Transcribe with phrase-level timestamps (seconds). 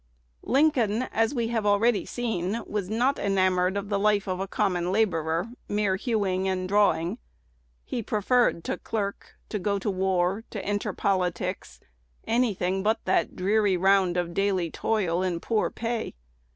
[0.41, 1.67] Lincoln, as we have seen
[2.55, 7.19] already, was not enamored of the life of a common laborer, mere hewing and drawing.
[7.85, 11.81] He preferred to clerk, to go to war, to enter politics,
[12.25, 16.15] any thing but that dreary round of daily toil and poor pay.